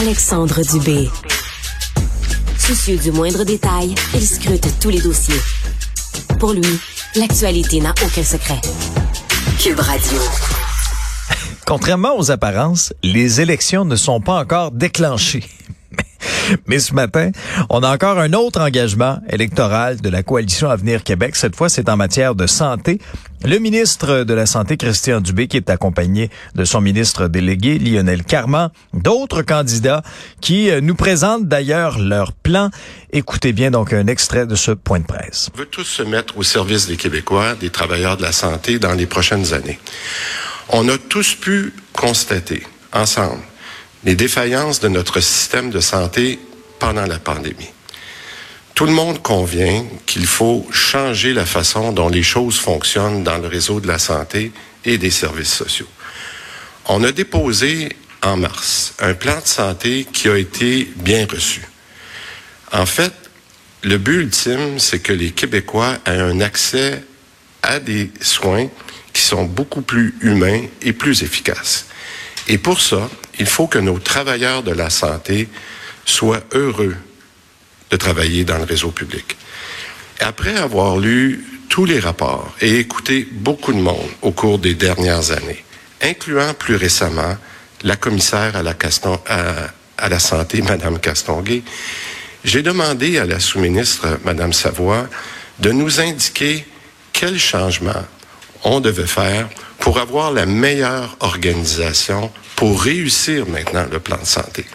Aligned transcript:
Alexandre 0.00 0.62
Dubé. 0.62 1.10
Soucieux 2.56 2.96
du 2.96 3.12
moindre 3.12 3.44
détail, 3.44 3.94
il 4.14 4.26
scrute 4.26 4.66
tous 4.80 4.88
les 4.88 5.00
dossiers. 5.02 5.38
Pour 6.38 6.54
lui, 6.54 6.80
l'actualité 7.16 7.82
n'a 7.82 7.90
aucun 8.02 8.22
secret. 8.22 8.62
Cube 9.58 9.78
Radio. 9.78 10.18
Contrairement 11.66 12.16
aux 12.16 12.30
apparences, 12.30 12.94
les 13.02 13.42
élections 13.42 13.84
ne 13.84 13.96
sont 13.96 14.22
pas 14.22 14.40
encore 14.40 14.70
déclenchées. 14.70 15.44
Mais 16.66 16.78
ce 16.78 16.94
matin, 16.94 17.30
on 17.68 17.82
a 17.82 17.92
encore 17.92 18.18
un 18.18 18.32
autre 18.32 18.60
engagement 18.60 19.18
électoral 19.28 20.00
de 20.00 20.08
la 20.08 20.22
coalition 20.22 20.70
Avenir 20.70 21.02
Québec. 21.04 21.36
Cette 21.36 21.56
fois, 21.56 21.68
c'est 21.68 21.88
en 21.88 21.96
matière 21.96 22.34
de 22.34 22.46
santé. 22.46 22.98
Le 23.42 23.58
ministre 23.58 24.24
de 24.24 24.34
la 24.34 24.44
Santé, 24.44 24.76
Christian 24.76 25.22
Dubé, 25.22 25.48
qui 25.48 25.56
est 25.56 25.70
accompagné 25.70 26.28
de 26.54 26.64
son 26.64 26.82
ministre 26.82 27.26
délégué, 27.26 27.78
Lionel 27.78 28.22
Carman, 28.22 28.70
d'autres 28.92 29.40
candidats 29.40 30.02
qui 30.42 30.70
euh, 30.70 30.82
nous 30.82 30.94
présentent 30.94 31.48
d'ailleurs 31.48 31.98
leur 31.98 32.32
plan. 32.32 32.70
Écoutez 33.12 33.54
bien 33.54 33.70
donc 33.70 33.94
un 33.94 34.08
extrait 34.08 34.46
de 34.46 34.56
ce 34.56 34.72
point 34.72 35.00
de 35.00 35.06
presse. 35.06 35.48
On 35.54 35.58
veut 35.58 35.66
tous 35.66 35.84
se 35.84 36.02
mettre 36.02 36.36
au 36.36 36.42
service 36.42 36.86
des 36.86 36.96
Québécois, 36.96 37.54
des 37.54 37.70
travailleurs 37.70 38.18
de 38.18 38.22
la 38.22 38.32
santé 38.32 38.78
dans 38.78 38.92
les 38.92 39.06
prochaines 39.06 39.54
années. 39.54 39.78
On 40.68 40.86
a 40.88 40.98
tous 40.98 41.34
pu 41.34 41.72
constater 41.94 42.62
ensemble 42.92 43.40
les 44.04 44.14
défaillances 44.14 44.80
de 44.80 44.88
notre 44.88 45.20
système 45.20 45.70
de 45.70 45.80
santé 45.80 46.38
pendant 46.78 47.06
la 47.06 47.18
pandémie. 47.18 47.70
Tout 48.74 48.86
le 48.86 48.92
monde 48.92 49.20
convient 49.20 49.84
qu'il 50.06 50.26
faut 50.26 50.66
changer 50.72 51.34
la 51.34 51.44
façon 51.44 51.92
dont 51.92 52.08
les 52.08 52.22
choses 52.22 52.58
fonctionnent 52.58 53.22
dans 53.22 53.36
le 53.36 53.46
réseau 53.46 53.78
de 53.80 53.86
la 53.86 53.98
santé 53.98 54.52
et 54.84 54.96
des 54.96 55.10
services 55.10 55.52
sociaux. 55.52 55.88
On 56.86 57.04
a 57.04 57.12
déposé 57.12 57.90
en 58.22 58.36
mars 58.38 58.94
un 58.98 59.14
plan 59.14 59.38
de 59.38 59.46
santé 59.46 60.06
qui 60.10 60.28
a 60.28 60.36
été 60.36 60.90
bien 60.96 61.26
reçu. 61.30 61.62
En 62.72 62.86
fait, 62.86 63.12
le 63.82 63.98
but 63.98 64.22
ultime, 64.22 64.78
c'est 64.78 65.00
que 65.00 65.12
les 65.12 65.30
Québécois 65.30 65.98
aient 66.06 66.18
un 66.18 66.40
accès 66.40 67.02
à 67.62 67.80
des 67.80 68.10
soins 68.20 68.68
qui 69.12 69.22
sont 69.22 69.44
beaucoup 69.44 69.82
plus 69.82 70.14
humains 70.22 70.62
et 70.82 70.92
plus 70.92 71.22
efficaces. 71.22 71.86
Et 72.48 72.58
pour 72.58 72.80
ça, 72.80 73.10
il 73.40 73.46
faut 73.46 73.66
que 73.66 73.78
nos 73.78 73.98
travailleurs 73.98 74.62
de 74.62 74.70
la 74.70 74.90
santé 74.90 75.48
soient 76.04 76.42
heureux 76.52 76.94
de 77.90 77.96
travailler 77.96 78.44
dans 78.44 78.58
le 78.58 78.64
réseau 78.64 78.90
public. 78.90 79.36
Après 80.20 80.56
avoir 80.56 80.98
lu 80.98 81.44
tous 81.70 81.86
les 81.86 81.98
rapports 81.98 82.54
et 82.60 82.78
écouté 82.78 83.26
beaucoup 83.32 83.72
de 83.72 83.80
monde 83.80 84.10
au 84.20 84.32
cours 84.32 84.58
des 84.58 84.74
dernières 84.74 85.30
années, 85.30 85.64
incluant 86.02 86.52
plus 86.52 86.76
récemment 86.76 87.36
la 87.82 87.96
commissaire 87.96 88.56
à 88.56 88.62
la, 90.08 90.20
santé, 90.20 90.60
Mme 90.68 90.98
Castonguay, 90.98 91.62
j'ai 92.44 92.62
demandé 92.62 93.18
à 93.18 93.24
la 93.24 93.40
sous-ministre, 93.40 94.18
Mme 94.22 94.52
Savoie, 94.52 95.08
de 95.60 95.72
nous 95.72 96.00
indiquer 96.00 96.66
quels 97.14 97.38
changements 97.38 98.04
on 98.64 98.80
devait 98.80 99.06
faire 99.06 99.48
pour 99.78 99.98
avoir 99.98 100.30
la 100.30 100.44
meilleure 100.44 101.16
organisation 101.20 102.30
pour 102.60 102.82
réussir 102.82 103.48
maintenant 103.48 103.86
le 103.90 104.00
plan 104.00 104.18
de 104.18 104.26
santé. 104.26 104.66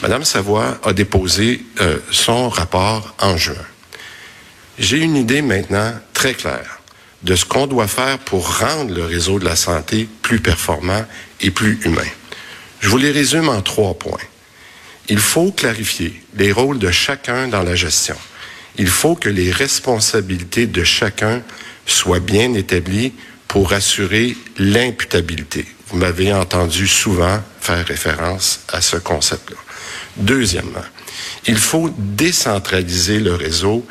Madame 0.00 0.22
Savoie 0.22 0.78
a 0.84 0.92
déposé 0.92 1.60
euh, 1.80 1.98
son 2.12 2.48
rapport 2.48 3.16
en 3.18 3.36
juin. 3.36 3.66
J'ai 4.78 4.98
une 4.98 5.16
idée 5.16 5.42
maintenant 5.42 5.92
très 6.12 6.34
claire 6.34 6.78
de 7.24 7.34
ce 7.34 7.44
qu'on 7.44 7.66
doit 7.66 7.88
faire 7.88 8.20
pour 8.20 8.60
rendre 8.60 8.94
le 8.94 9.04
réseau 9.04 9.40
de 9.40 9.44
la 9.44 9.56
santé 9.56 10.08
plus 10.22 10.38
performant 10.38 11.04
et 11.40 11.50
plus 11.50 11.80
humain. 11.84 12.06
Je 12.78 12.88
vous 12.88 12.98
les 12.98 13.10
résume 13.10 13.48
en 13.48 13.60
trois 13.60 13.94
points. 13.94 14.28
Il 15.08 15.18
faut 15.18 15.50
clarifier 15.50 16.22
les 16.36 16.52
rôles 16.52 16.78
de 16.78 16.92
chacun 16.92 17.48
dans 17.48 17.64
la 17.64 17.74
gestion. 17.74 18.16
Il 18.78 18.86
faut 18.86 19.16
que 19.16 19.28
les 19.28 19.50
responsabilités 19.50 20.68
de 20.68 20.84
chacun 20.84 21.42
soient 21.86 22.20
bien 22.20 22.54
établies 22.54 23.14
pour 23.54 23.72
assurer 23.72 24.36
l'imputabilité. 24.58 25.64
Vous 25.86 25.96
m'avez 25.96 26.32
entendu 26.32 26.88
souvent 26.88 27.40
faire 27.60 27.86
référence 27.86 28.58
à 28.66 28.80
ce 28.80 28.96
concept-là. 28.96 29.56
Deuxièmement, 30.16 30.84
il 31.46 31.56
faut 31.56 31.88
décentraliser 31.96 33.20
le 33.20 33.32
réseau 33.36 33.86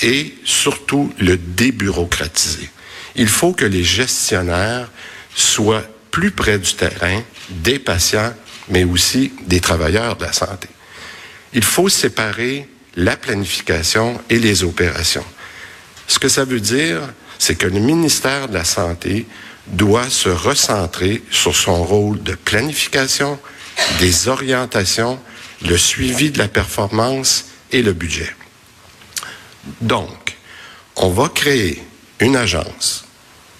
et 0.00 0.32
surtout 0.44 1.12
le 1.18 1.36
débureaucratiser. 1.36 2.70
Il 3.16 3.26
faut 3.26 3.52
que 3.52 3.64
les 3.64 3.82
gestionnaires 3.82 4.88
soient 5.34 5.82
plus 6.12 6.30
près 6.30 6.60
du 6.60 6.72
terrain, 6.74 7.20
des 7.48 7.80
patients, 7.80 8.32
mais 8.68 8.84
aussi 8.84 9.32
des 9.48 9.58
travailleurs 9.58 10.14
de 10.14 10.24
la 10.26 10.32
santé. 10.32 10.68
Il 11.52 11.64
faut 11.64 11.88
séparer 11.88 12.68
la 12.94 13.16
planification 13.16 14.20
et 14.30 14.38
les 14.38 14.62
opérations. 14.62 15.26
Ce 16.06 16.20
que 16.20 16.28
ça 16.28 16.44
veut 16.44 16.60
dire, 16.60 17.00
c'est 17.40 17.54
que 17.54 17.66
le 17.66 17.80
ministère 17.80 18.48
de 18.48 18.54
la 18.54 18.64
Santé 18.64 19.26
doit 19.66 20.10
se 20.10 20.28
recentrer 20.28 21.22
sur 21.30 21.56
son 21.56 21.82
rôle 21.82 22.22
de 22.22 22.34
planification, 22.34 23.40
des 23.98 24.28
orientations, 24.28 25.18
le 25.62 25.78
suivi 25.78 26.30
de 26.30 26.38
la 26.38 26.48
performance 26.48 27.46
et 27.72 27.80
le 27.80 27.94
budget. 27.94 28.30
Donc, 29.80 30.36
on 30.96 31.08
va 31.08 31.30
créer 31.30 31.82
une 32.20 32.36
agence, 32.36 33.06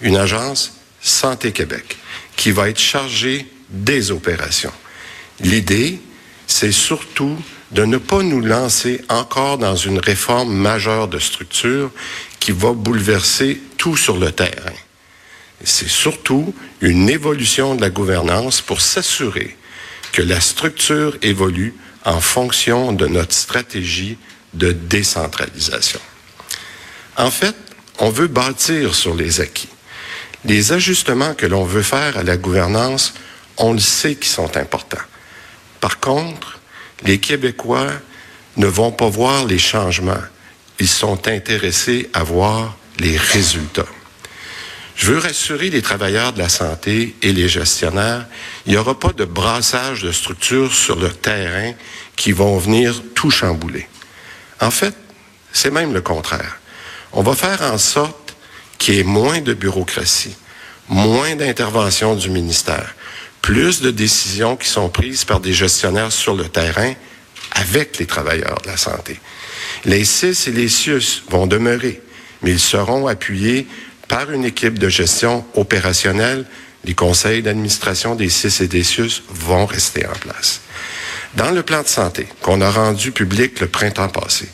une 0.01 0.17
agence 0.17 0.73
Santé 1.01 1.51
Québec, 1.51 1.97
qui 2.35 2.51
va 2.51 2.69
être 2.69 2.79
chargée 2.79 3.51
des 3.69 4.11
opérations. 4.11 4.73
L'idée, 5.39 5.99
c'est 6.51 6.73
surtout 6.73 7.37
de 7.71 7.85
ne 7.85 7.97
pas 7.97 8.21
nous 8.21 8.41
lancer 8.41 9.01
encore 9.07 9.57
dans 9.57 9.77
une 9.77 9.99
réforme 9.99 10.53
majeure 10.53 11.07
de 11.07 11.17
structure 11.17 11.89
qui 12.41 12.51
va 12.51 12.73
bouleverser 12.73 13.61
tout 13.77 13.95
sur 13.95 14.17
le 14.17 14.31
terrain. 14.33 14.75
C'est 15.63 15.87
surtout 15.87 16.53
une 16.81 17.09
évolution 17.09 17.73
de 17.75 17.81
la 17.81 17.89
gouvernance 17.89 18.59
pour 18.59 18.81
s'assurer 18.81 19.55
que 20.11 20.21
la 20.21 20.41
structure 20.41 21.17
évolue 21.21 21.73
en 22.03 22.19
fonction 22.19 22.91
de 22.91 23.07
notre 23.07 23.33
stratégie 23.33 24.17
de 24.53 24.73
décentralisation. 24.73 26.01
En 27.15 27.31
fait, 27.31 27.55
on 27.99 28.09
veut 28.09 28.27
bâtir 28.27 28.93
sur 28.93 29.15
les 29.15 29.39
acquis. 29.39 29.69
Les 30.43 30.73
ajustements 30.73 31.33
que 31.33 31.45
l'on 31.45 31.63
veut 31.63 31.83
faire 31.83 32.17
à 32.17 32.23
la 32.23 32.35
gouvernance, 32.35 33.13
on 33.57 33.71
le 33.71 33.79
sait 33.79 34.15
qu'ils 34.15 34.31
sont 34.31 34.57
importants. 34.57 34.97
Par 35.81 35.99
contre, 35.99 36.59
les 37.03 37.19
Québécois 37.19 37.91
ne 38.55 38.67
vont 38.67 38.91
pas 38.91 39.09
voir 39.09 39.45
les 39.45 39.59
changements 39.59 40.23
ils 40.81 40.87
sont 40.87 41.27
intéressés 41.27 42.09
à 42.11 42.23
voir 42.23 42.75
les 42.97 43.15
résultats. 43.15 43.85
Je 44.95 45.11
veux 45.11 45.19
rassurer 45.19 45.69
les 45.69 45.83
travailleurs 45.83 46.33
de 46.33 46.39
la 46.39 46.49
santé 46.49 47.15
et 47.21 47.33
les 47.33 47.47
gestionnaires, 47.47 48.25
il 48.65 48.71
n'y 48.71 48.79
aura 48.79 48.99
pas 48.99 49.13
de 49.13 49.23
brassage 49.23 50.01
de 50.01 50.11
structures 50.11 50.73
sur 50.73 50.95
le 50.95 51.11
terrain 51.11 51.73
qui 52.15 52.31
vont 52.31 52.57
venir 52.57 52.99
tout 53.13 53.29
chambouler. 53.29 53.87
En 54.59 54.71
fait, 54.71 54.95
c'est 55.53 55.69
même 55.69 55.93
le 55.93 56.01
contraire. 56.01 56.59
On 57.13 57.21
va 57.21 57.35
faire 57.35 57.61
en 57.61 57.77
sorte 57.77 58.35
qu'il 58.79 58.95
y 58.95 58.99
ait 58.99 59.03
moins 59.03 59.39
de 59.39 59.53
bureaucratie, 59.53 60.35
moins 60.89 61.35
d'intervention 61.35 62.15
du 62.15 62.31
ministère, 62.31 62.95
plus 63.41 63.81
de 63.81 63.91
décisions 63.91 64.55
qui 64.55 64.67
sont 64.67 64.89
prises 64.89 65.25
par 65.25 65.39
des 65.39 65.53
gestionnaires 65.53 66.11
sur 66.11 66.35
le 66.35 66.47
terrain 66.47 66.93
avec 67.53 67.97
les 67.97 68.05
travailleurs 68.05 68.59
de 68.63 68.69
la 68.69 68.77
santé. 68.77 69.19
Les 69.85 70.05
CIS 70.05 70.47
et 70.47 70.51
les 70.51 70.69
CIUS 70.69 71.23
vont 71.29 71.47
demeurer, 71.47 72.01
mais 72.41 72.51
ils 72.51 72.59
seront 72.59 73.07
appuyés 73.07 73.67
par 74.07 74.31
une 74.31 74.45
équipe 74.45 74.79
de 74.79 74.89
gestion 74.89 75.45
opérationnelle. 75.55 76.45
Les 76.85 76.93
conseils 76.93 77.41
d'administration 77.41 78.15
des 78.15 78.29
CIS 78.29 78.63
et 78.63 78.67
des 78.67 78.83
CIUS 78.83 79.23
vont 79.29 79.65
rester 79.65 80.05
en 80.05 80.13
place. 80.13 80.61
Dans 81.35 81.51
le 81.51 81.63
plan 81.63 81.81
de 81.81 81.87
santé 81.87 82.27
qu'on 82.41 82.61
a 82.61 82.69
rendu 82.69 83.11
public 83.11 83.59
le 83.59 83.67
printemps 83.67 84.09
passé, 84.09 84.49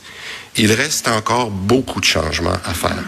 il 0.55 0.71
reste 0.71 1.07
encore 1.07 1.49
beaucoup 1.49 1.99
de 1.99 2.05
changements 2.05 2.59
à 2.65 2.73
faire. 2.73 3.03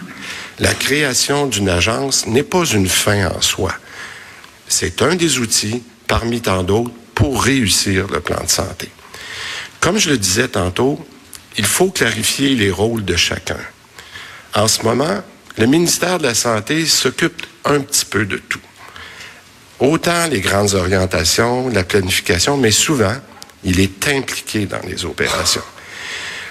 La 0.59 0.73
création 0.73 1.47
d'une 1.47 1.69
agence 1.69 2.25
n'est 2.27 2.43
pas 2.43 2.65
une 2.65 2.89
fin 2.89 3.27
en 3.27 3.41
soi. 3.41 3.73
C'est 4.69 5.01
un 5.01 5.15
des 5.15 5.39
outils, 5.39 5.83
parmi 6.07 6.41
tant 6.41 6.63
d'autres, 6.63 6.91
pour 7.15 7.43
réussir 7.43 8.07
le 8.07 8.21
plan 8.21 8.41
de 8.41 8.49
santé. 8.49 8.87
Comme 9.81 9.97
je 9.97 10.09
le 10.09 10.17
disais 10.17 10.47
tantôt, 10.47 11.05
il 11.57 11.65
faut 11.65 11.89
clarifier 11.89 12.55
les 12.55 12.71
rôles 12.71 13.03
de 13.03 13.15
chacun. 13.15 13.59
En 14.53 14.67
ce 14.67 14.83
moment, 14.83 15.21
le 15.57 15.65
ministère 15.65 16.19
de 16.19 16.23
la 16.23 16.35
Santé 16.35 16.85
s'occupe 16.85 17.45
un 17.65 17.81
petit 17.81 18.05
peu 18.05 18.25
de 18.25 18.37
tout. 18.37 18.61
Autant 19.79 20.27
les 20.27 20.39
grandes 20.39 20.75
orientations, 20.75 21.69
la 21.69 21.83
planification, 21.83 22.55
mais 22.55 22.71
souvent, 22.71 23.15
il 23.63 23.79
est 23.79 24.07
impliqué 24.07 24.65
dans 24.67 24.81
les 24.85 25.03
opérations. 25.03 25.63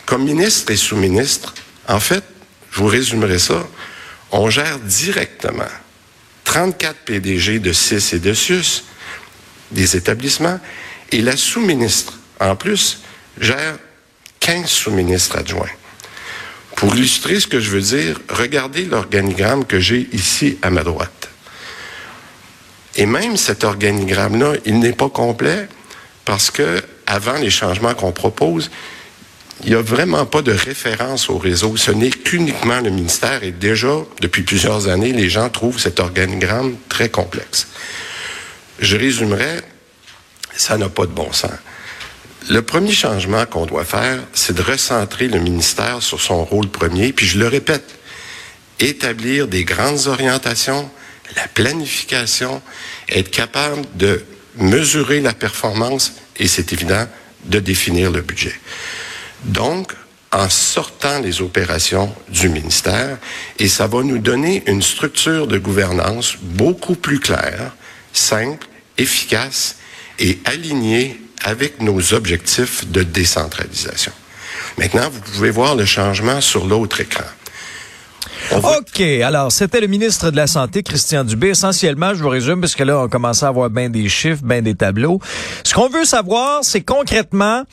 Comme 0.07 0.25
ministre 0.25 0.73
et 0.73 0.77
sous-ministre, 0.77 1.55
en 1.87 2.01
fait, 2.01 2.25
je 2.71 2.81
vous 2.81 2.87
résumerai 2.87 3.39
ça, 3.39 3.67
on 4.33 4.51
gère 4.51 4.79
directement 4.81 5.65
34 6.49 6.97
PDG 7.05 7.59
de 7.59 7.75
CIS 7.75 8.15
et 8.15 8.19
de 8.19 8.33
SUS, 8.33 8.85
des 9.71 9.97
établissements, 9.97 10.59
Et 11.13 11.21
la 11.21 11.37
sous-ministre, 11.37 12.19
en 12.41 12.57
plus, 12.57 13.03
gère 13.39 13.77
15 14.41 14.67
sous-ministres 14.67 15.37
adjoints. 15.39 15.75
Pour 16.75 16.95
illustrer 16.95 17.39
ce 17.39 17.47
que 17.47 17.61
je 17.61 17.71
veux 17.71 17.83
dire, 17.83 18.19
regardez 18.31 18.85
l'organigramme 18.87 19.67
que 19.67 19.79
j'ai 19.79 20.09
ici 20.13 20.59
à 20.63 20.71
ma 20.71 20.85
droite. 20.85 21.29
Et 22.97 23.05
même 23.05 23.37
cet 23.37 23.65
organigramme-là, 23.65 24.55
il 24.65 24.79
n'est 24.79 24.93
pas 24.93 25.11
complet 25.11 25.69
parce 26.25 26.51
que, 26.51 26.83
avant 27.07 27.37
les 27.37 27.51
changements 27.51 27.95
qu'on 27.95 28.13
propose, 28.13 28.71
il 29.65 29.71
n'y 29.71 29.75
a 29.75 29.83
vraiment 29.83 30.25
pas 30.25 30.43
de 30.43 30.53
référence 30.53 31.29
au 31.31 31.39
réseau. 31.39 31.77
Ce 31.77 31.91
n'est 31.91 32.11
qu'uniquement 32.11 32.81
le 32.81 32.91
ministère 32.91 33.43
et 33.43 33.51
déjà, 33.51 33.97
depuis 34.21 34.43
plusieurs 34.43 34.89
années, 34.89 35.13
les 35.13 35.29
gens 35.29 35.49
trouvent 35.51 35.81
cet 35.81 36.01
organigramme 36.01 36.77
très 36.89 37.09
complexe. 37.09 37.67
Je 38.79 38.97
résumerai, 38.97 39.61
ça 40.57 40.79
n'a 40.79 40.89
pas 40.89 41.07
de 41.07 41.13
bon 41.13 41.33
sens. 41.33 41.51
Le 42.49 42.63
premier 42.63 42.93
changement 42.93 43.45
qu'on 43.47 43.67
doit 43.67 43.85
faire, 43.85 44.21
c'est 44.33 44.55
de 44.55 44.63
recentrer 44.63 45.29
le 45.29 45.41
ministère 45.41 46.03
sur 46.03 46.21
son 46.21 46.45
rôle 46.45 46.69
premier, 46.69 47.13
puis 47.13 47.27
je 47.27 47.39
le 47.39 47.49
répète, 47.49 47.97
établir 48.79 49.49
des 49.49 49.65
grandes 49.65 50.07
orientations, 50.07 50.89
la 51.37 51.49
planification, 51.49 52.63
être 53.09 53.31
capable 53.31 53.83
de 53.97 54.25
mesurer 54.57 55.21
la 55.21 55.35
performance 55.35 56.15
et 56.37 56.49
c'est 56.49 56.73
évident 56.73 57.07
de 57.45 57.59
définir 57.59 58.11
le 58.11 58.23
budget. 58.23 58.55
Donc, 59.45 59.93
en 60.33 60.49
sortant 60.49 61.21
les 61.21 61.41
opérations 61.41 62.15
du 62.29 62.49
ministère, 62.49 63.19
et 63.59 63.69
ça 63.69 63.87
va 63.87 64.03
nous 64.03 64.19
donner 64.19 64.63
une 64.67 64.83
structure 64.83 65.47
de 65.47 65.59
gouvernance 65.59 66.37
beaucoup 66.41 66.95
plus 66.95 67.19
claire, 67.19 67.73
simple, 68.13 68.67
efficace 68.99 69.77
et 70.19 70.39
alignée 70.45 71.21
avec 71.45 71.81
nos 71.81 72.13
objectifs 72.13 72.87
de 72.89 73.03
décentralisation. 73.03 74.13
Maintenant, 74.77 75.09
vous 75.11 75.21
pouvez 75.21 75.51
voir 75.51 75.77
le 75.77 75.85
changement 75.85 76.41
sur 76.41 76.67
l'autre 76.67 77.01
écran. 77.01 77.25
OK. 78.53 79.01
Alors, 79.01 79.53
c'était 79.53 79.81
le 79.81 79.87
ministre 79.87 80.31
de 80.31 80.37
la 80.37 80.47
Santé, 80.47 80.83
Christian 80.83 81.25
Dubé. 81.25 81.49
Essentiellement, 81.49 82.15
je 82.15 82.23
vous 82.23 82.29
résume, 82.29 82.61
parce 82.61 82.75
que 82.75 82.85
là, 82.85 82.99
on 82.99 83.09
commence 83.09 83.43
à 83.43 83.49
avoir 83.49 83.71
bien 83.71 83.91
des 83.91 84.09
chiffres, 84.09 84.43
bien 84.43 84.63
des 84.63 84.75
tableaux. 84.75 85.21
Ce 85.65 85.75
qu'on 85.75 85.89
veut 85.89 86.05
savoir, 86.05 86.65
c'est 86.65 86.81
concrètement, 86.81 87.65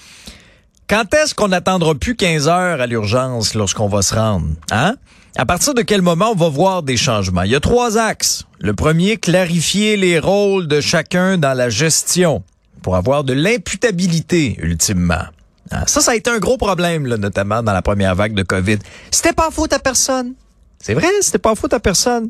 quand 0.88 1.14
est-ce 1.14 1.34
qu'on 1.34 1.48
n'attendra 1.48 1.96
plus 1.96 2.16
15 2.16 2.48
heures 2.48 2.82
à 2.82 2.88
l'urgence 2.88 3.56
lorsqu'on 3.56 3.88
va 3.88 4.02
se 4.02 4.14
rendre? 4.14 4.48
Hein? 4.72 4.96
À 5.36 5.46
partir 5.46 5.74
de 5.74 5.82
quel 5.82 6.02
moment 6.02 6.32
on 6.32 6.36
va 6.36 6.50
voir 6.50 6.84
des 6.84 6.96
changements? 6.96 7.42
Il 7.42 7.52
y 7.52 7.56
a 7.56 7.60
trois 7.60 7.98
axes. 7.98 8.44
Le 8.60 8.74
premier, 8.74 9.18
clarifier 9.18 9.98
les 9.98 10.20
rôles 10.20 10.68
de 10.68 10.82
chacun 10.82 11.38
dans 11.38 11.54
la 11.54 11.70
gestion 11.70 12.44
pour 12.82 12.96
avoir 12.96 13.24
de 13.24 13.34
l'imputabilité, 13.34 14.58
ultimement. 14.62 15.26
Hein? 15.72 15.84
Ça, 15.88 16.02
ça 16.02 16.12
a 16.12 16.16
été 16.16 16.30
un 16.30 16.38
gros 16.38 16.58
problème, 16.58 17.06
là, 17.08 17.18
notamment 17.18 17.64
dans 17.64 17.74
la 17.74 17.82
première 17.82 18.16
vague 18.16 18.34
de 18.34 18.44
COVID. 18.44 18.78
C'était 19.12 19.34
pas 19.34 19.50
faute 19.52 19.74
à 19.74 19.80
personne. 19.80 20.36
C'est 20.80 20.94
vrai, 20.94 21.08
c'était 21.22 21.40
pas 21.40 21.56
faute 21.56 21.74
à 21.74 21.80
personne. 21.80 22.30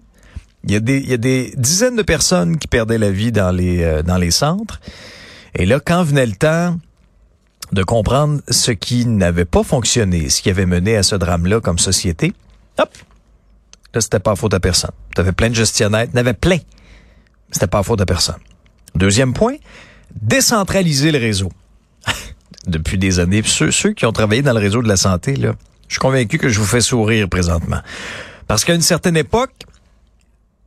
Il 0.63 0.71
y, 0.71 0.75
a 0.75 0.79
des, 0.79 0.97
il 0.97 1.09
y 1.09 1.13
a 1.13 1.17
des 1.17 1.53
dizaines 1.57 1.95
de 1.95 2.01
personnes 2.01 2.57
qui 2.57 2.67
perdaient 2.67 2.97
la 2.97 3.11
vie 3.11 3.31
dans 3.31 3.51
les, 3.51 3.83
euh, 3.83 4.01
dans 4.01 4.17
les 4.17 4.31
centres. 4.31 4.79
Et 5.53 5.65
là, 5.65 5.79
quand 5.79 6.03
venait 6.03 6.25
le 6.25 6.35
temps 6.35 6.77
de 7.71 7.83
comprendre 7.83 8.41
ce 8.49 8.71
qui 8.71 9.05
n'avait 9.05 9.45
pas 9.45 9.63
fonctionné, 9.63 10.29
ce 10.29 10.41
qui 10.41 10.49
avait 10.49 10.65
mené 10.65 10.95
à 10.97 11.03
ce 11.03 11.15
drame-là 11.15 11.61
comme 11.61 11.79
société, 11.79 12.33
hop, 12.77 12.89
là, 13.93 14.01
c'était 14.01 14.19
pas 14.19 14.35
faute 14.35 14.53
à 14.53 14.59
personne. 14.59 14.91
Tu 15.15 15.21
avais 15.21 15.31
plein 15.31 15.49
de 15.49 15.55
gestionnaires, 15.55 16.07
tu 16.11 16.17
avais 16.17 16.33
plein. 16.33 16.59
C'était 17.51 17.67
pas 17.67 17.83
faute 17.83 18.01
à 18.01 18.05
personne. 18.05 18.39
Deuxième 18.95 19.33
point, 19.33 19.55
décentraliser 20.13 21.11
le 21.11 21.19
réseau. 21.19 21.51
Depuis 22.67 22.97
des 22.97 23.19
années, 23.19 23.41
ceux, 23.43 23.71
ceux 23.71 23.93
qui 23.93 24.05
ont 24.05 24.11
travaillé 24.11 24.41
dans 24.41 24.53
le 24.53 24.59
réseau 24.59 24.81
de 24.81 24.87
la 24.87 24.97
santé, 24.97 25.35
là, 25.35 25.53
je 25.87 25.93
suis 25.93 25.99
convaincu 25.99 26.37
que 26.37 26.49
je 26.49 26.59
vous 26.59 26.65
fais 26.65 26.81
sourire 26.81 27.29
présentement. 27.29 27.81
Parce 28.47 28.63
qu'à 28.63 28.73
une 28.73 28.81
certaine 28.81 29.17
époque, 29.17 29.53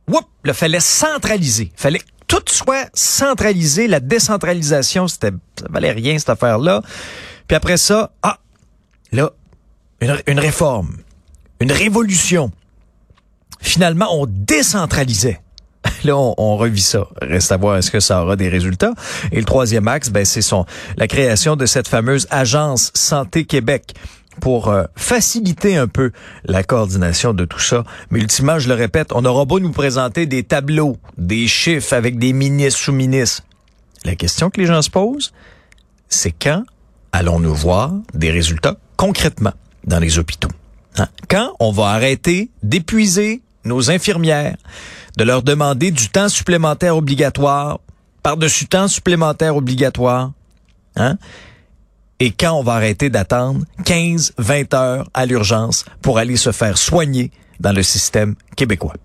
whoop, 0.07 0.25
il 0.45 0.53
fallait 0.53 0.79
centraliser. 0.79 1.71
fallait 1.75 2.01
soit 2.51 2.89
centralisé. 2.93 3.87
La 3.87 3.99
décentralisation, 3.99 5.07
c'était, 5.07 5.31
ça 5.59 5.65
valait 5.69 5.91
rien, 5.91 6.17
cette 6.17 6.29
affaire-là. 6.29 6.81
Puis 7.47 7.55
après 7.55 7.77
ça, 7.77 8.11
ah, 8.21 8.37
là, 9.11 9.31
une, 10.01 10.15
une 10.27 10.39
réforme, 10.39 10.97
une 11.59 11.71
révolution. 11.71 12.51
Finalement, 13.61 14.07
on 14.11 14.25
décentralisait. 14.27 15.41
Là, 16.03 16.17
on, 16.17 16.33
on, 16.37 16.57
revit 16.57 16.81
ça. 16.81 17.07
Reste 17.21 17.51
à 17.51 17.57
voir 17.57 17.77
est-ce 17.77 17.91
que 17.91 17.99
ça 17.99 18.21
aura 18.21 18.35
des 18.35 18.49
résultats. 18.49 18.93
Et 19.31 19.37
le 19.37 19.45
troisième 19.45 19.87
axe, 19.87 20.09
ben, 20.09 20.25
c'est 20.25 20.41
son 20.41 20.65
la 20.97 21.07
création 21.07 21.55
de 21.55 21.65
cette 21.65 21.87
fameuse 21.87 22.27
agence 22.31 22.91
Santé 22.93 23.45
Québec 23.45 23.93
pour 24.39 24.69
euh, 24.69 24.85
faciliter 24.95 25.77
un 25.77 25.87
peu 25.87 26.11
la 26.45 26.63
coordination 26.63 27.33
de 27.33 27.45
tout 27.45 27.59
ça. 27.59 27.83
Mais 28.09 28.19
ultimement, 28.19 28.59
je 28.59 28.67
le 28.67 28.73
répète, 28.73 29.11
on 29.13 29.25
aura 29.25 29.45
beau 29.45 29.59
nous 29.59 29.71
présenter 29.71 30.25
des 30.25 30.43
tableaux, 30.43 30.97
des 31.17 31.47
chiffres 31.47 31.93
avec 31.93 32.17
des 32.17 32.33
ministres 32.33 32.79
sous-ministres. 32.79 33.43
La 34.05 34.15
question 34.15 34.49
que 34.49 34.59
les 34.61 34.67
gens 34.67 34.81
se 34.81 34.89
posent, 34.89 35.33
c'est 36.07 36.31
quand 36.31 36.63
allons-nous 37.11 37.53
voir 37.53 37.93
des 38.13 38.31
résultats 38.31 38.77
concrètement 38.97 39.53
dans 39.85 39.99
les 39.99 40.17
hôpitaux? 40.17 40.49
Hein? 40.97 41.07
Quand 41.29 41.53
on 41.59 41.71
va 41.71 41.87
arrêter 41.87 42.49
d'épuiser 42.63 43.41
nos 43.65 43.91
infirmières, 43.91 44.55
de 45.17 45.23
leur 45.23 45.43
demander 45.43 45.91
du 45.91 46.09
temps 46.09 46.29
supplémentaire 46.29 46.95
obligatoire, 46.95 47.79
par-dessus 48.23 48.67
temps 48.67 48.87
supplémentaire 48.87 49.55
obligatoire, 49.55 50.31
hein? 50.95 51.17
Et 52.19 52.31
quand 52.31 52.53
on 52.53 52.63
va 52.63 52.73
arrêter 52.73 53.09
d'attendre 53.09 53.65
15, 53.85 54.33
20 54.37 54.73
heures 54.73 55.09
à 55.13 55.25
l'urgence 55.25 55.85
pour 56.01 56.17
aller 56.17 56.37
se 56.37 56.51
faire 56.51 56.77
soigner 56.77 57.31
dans 57.59 57.71
le 57.71 57.83
système 57.83 58.35
québécois. 58.55 58.95